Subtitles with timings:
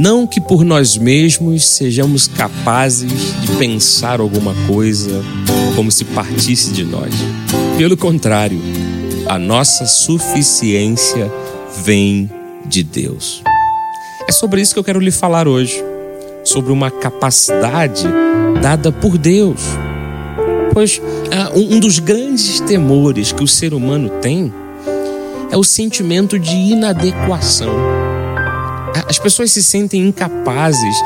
[0.00, 3.12] Não que por nós mesmos sejamos capazes
[3.42, 5.22] de pensar alguma coisa
[5.76, 7.12] como se partisse de nós.
[7.76, 8.58] Pelo contrário,
[9.26, 11.30] a nossa suficiência
[11.84, 12.30] vem
[12.64, 13.42] de Deus.
[14.26, 15.84] É sobre isso que eu quero lhe falar hoje,
[16.44, 18.04] sobre uma capacidade
[18.62, 19.60] dada por Deus.
[20.72, 20.98] Pois
[21.30, 24.50] ah, um dos grandes temores que o ser humano tem
[25.50, 27.99] é o sentimento de inadequação.
[29.08, 30.96] As pessoas se sentem incapazes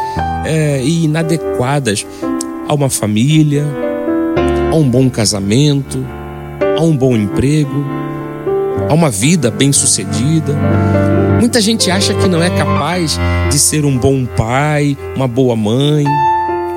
[0.44, 2.06] é, e inadequadas
[2.68, 3.64] a uma família,
[4.72, 6.04] a um bom casamento,
[6.76, 7.84] a um bom emprego,
[8.88, 10.56] a uma vida bem-sucedida.
[11.40, 13.18] Muita gente acha que não é capaz
[13.50, 16.04] de ser um bom pai, uma boa mãe,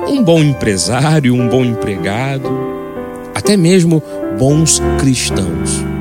[0.08, 2.48] um bom empresário, um bom empregado,
[3.34, 4.02] até mesmo
[4.38, 5.97] bons cristãos.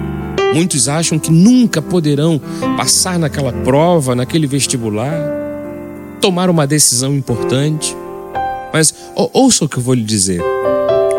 [0.53, 2.39] Muitos acham que nunca poderão
[2.75, 5.13] passar naquela prova, naquele vestibular,
[6.21, 7.95] tomar uma decisão importante.
[8.73, 10.41] Mas ouça o que eu vou lhe dizer.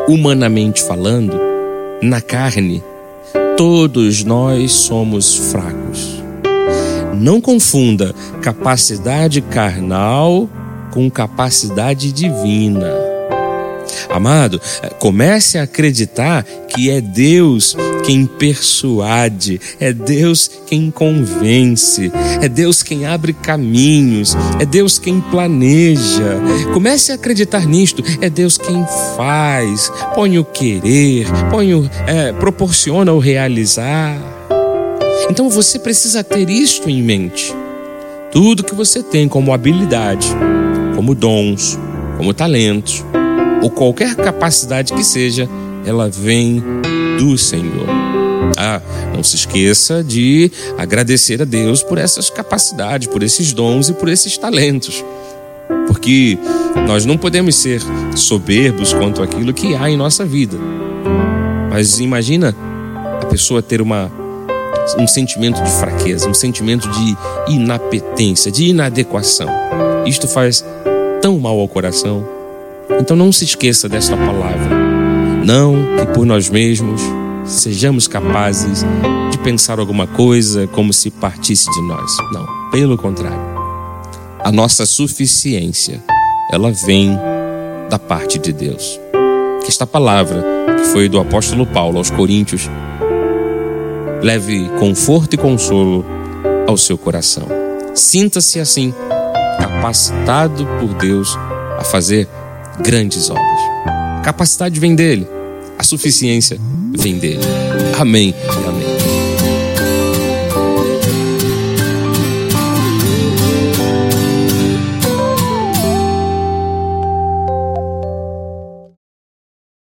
[0.08, 1.38] Humanamente falando,
[2.02, 2.82] na carne,
[3.56, 6.22] todos nós somos fracos.
[7.14, 10.48] Não confunda capacidade carnal
[10.92, 13.07] com capacidade divina.
[14.18, 14.60] Amado,
[14.98, 22.10] comece a acreditar que é Deus quem persuade, é Deus quem convence,
[22.42, 26.36] é Deus quem abre caminhos, é Deus quem planeja.
[26.74, 28.84] Comece a acreditar nisto, é Deus quem
[29.16, 34.18] faz, põe o querer, põe o, é, proporciona o realizar.
[35.30, 37.54] Então você precisa ter isto em mente.
[38.32, 40.26] Tudo que você tem como habilidade,
[40.96, 41.78] como dons,
[42.16, 43.04] como talentos,
[43.62, 45.48] ou qualquer capacidade que seja,
[45.84, 46.62] ela vem
[47.18, 47.86] do Senhor.
[48.56, 48.80] Ah,
[49.14, 54.08] não se esqueça de agradecer a Deus por essas capacidades, por esses dons e por
[54.08, 55.04] esses talentos.
[55.86, 56.38] Porque
[56.86, 57.80] nós não podemos ser
[58.16, 60.56] soberbos quanto aquilo que há em nossa vida.
[61.70, 62.54] Mas imagina
[63.20, 64.10] a pessoa ter uma
[64.98, 67.16] um sentimento de fraqueza, um sentimento de
[67.52, 69.48] inapetência, de inadequação.
[70.06, 70.64] Isto faz
[71.20, 72.37] tão mal ao coração.
[73.00, 74.76] Então não se esqueça desta palavra.
[75.44, 77.00] Não que por nós mesmos
[77.44, 78.84] sejamos capazes
[79.30, 82.16] de pensar alguma coisa como se partisse de nós.
[82.32, 83.40] Não, pelo contrário.
[84.44, 86.02] A nossa suficiência,
[86.52, 87.18] ela vem
[87.88, 89.00] da parte de Deus.
[89.62, 90.44] Que esta palavra,
[90.76, 92.68] que foi do apóstolo Paulo aos Coríntios,
[94.22, 96.04] leve conforto e consolo
[96.66, 97.46] ao seu coração.
[97.94, 98.94] Sinta-se assim,
[99.58, 101.36] capacitado por Deus
[101.78, 102.28] a fazer
[102.82, 103.60] grandes obras.
[103.86, 105.26] A capacidade vem dele,
[105.78, 106.58] a suficiência
[106.96, 107.40] vem dele.
[107.98, 108.34] Amém.